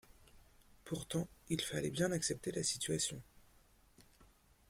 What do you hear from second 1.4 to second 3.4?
il fallait bien accepter la situation.